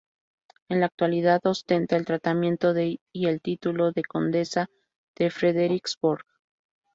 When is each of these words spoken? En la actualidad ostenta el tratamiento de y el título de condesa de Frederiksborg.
En 0.69 0.79
la 0.79 0.87
actualidad 0.87 1.41
ostenta 1.45 1.95
el 1.95 2.05
tratamiento 2.05 2.73
de 2.73 2.97
y 3.13 3.27
el 3.27 3.39
título 3.39 3.91
de 3.91 4.01
condesa 4.03 4.65
de 5.15 5.29
Frederiksborg. 5.29 6.25